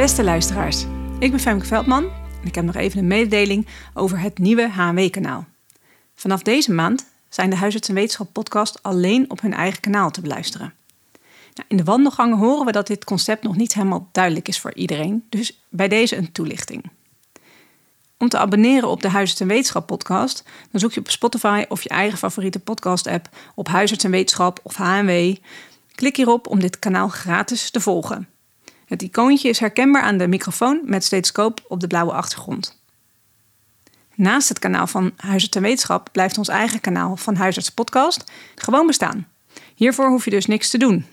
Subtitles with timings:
[0.00, 0.84] Beste luisteraars,
[1.18, 2.04] ik ben Femke Veldman
[2.40, 5.46] en ik heb nog even een mededeling over het nieuwe HNW-kanaal.
[6.14, 10.20] Vanaf deze maand zijn de Huisarts en Wetenschap podcast alleen op hun eigen kanaal te
[10.20, 10.74] beluisteren.
[11.54, 14.74] Nou, in de wandelgangen horen we dat dit concept nog niet helemaal duidelijk is voor
[14.74, 16.90] iedereen, dus bij deze een toelichting.
[18.18, 21.82] Om te abonneren op de Huisarts en Wetenschap podcast, dan zoek je op Spotify of
[21.82, 25.34] je eigen favoriete podcast app op Huisarts en Wetenschap of HNW.
[25.94, 28.28] Klik hierop om dit kanaal gratis te volgen.
[28.90, 32.82] Het icoontje is herkenbaar aan de microfoon met stethoscoop op de blauwe achtergrond.
[34.14, 38.86] Naast het kanaal van Huisarts en Wetenschap blijft ons eigen kanaal van Huisarts Podcast gewoon
[38.86, 39.28] bestaan.
[39.74, 41.06] Hiervoor hoef je dus niks te doen.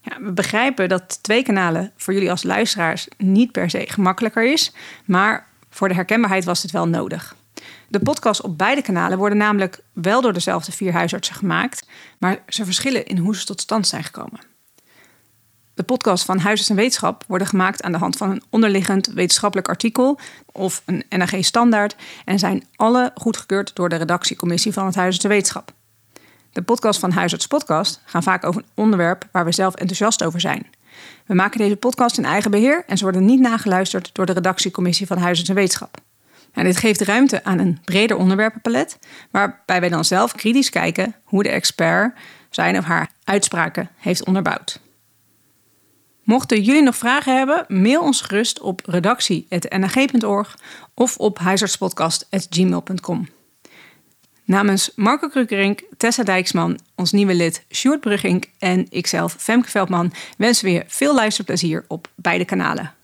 [0.00, 4.72] Ja, we begrijpen dat twee kanalen voor jullie als luisteraars niet per se gemakkelijker is,
[5.04, 7.36] maar voor de herkenbaarheid was het wel nodig.
[7.88, 11.86] De podcasts op beide kanalen worden namelijk wel door dezelfde vier huisartsen gemaakt,
[12.18, 14.51] maar ze verschillen in hoe ze tot stand zijn gekomen.
[15.74, 19.68] De podcasts van Huisarts en Wetenschap worden gemaakt aan de hand van een onderliggend wetenschappelijk
[19.68, 20.18] artikel
[20.52, 25.72] of een NAG-standaard en zijn alle goedgekeurd door de redactiecommissie van het Huisarts en Wetenschap.
[26.52, 30.40] De podcasts van Huisarts Podcast gaan vaak over een onderwerp waar we zelf enthousiast over
[30.40, 30.66] zijn.
[31.26, 35.06] We maken deze podcast in eigen beheer en ze worden niet nageluisterd door de redactiecommissie
[35.06, 35.96] van Huisarts en Wetenschap.
[36.52, 38.98] En dit geeft ruimte aan een breder onderwerpenpalet,
[39.30, 42.14] waarbij wij dan zelf kritisch kijken hoe de expert
[42.50, 44.80] zijn of haar uitspraken heeft onderbouwd.
[46.22, 50.58] Mochten jullie nog vragen hebben, mail ons gerust op redactie.nag.org
[50.94, 53.28] of op huisartspodcast.gmail.com.
[54.44, 60.64] Namens Marco Krukerink, Tessa Dijksman, ons nieuwe lid Sjoerd Brugink en ikzelf Femke Veldman wensen
[60.64, 62.94] we je veel luisterplezier op beide kanalen.